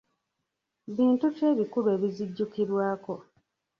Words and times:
Bintu 0.95 1.25
ki 1.35 1.43
ebikulu 1.51 1.87
ebizijjukirwako? 1.95 3.13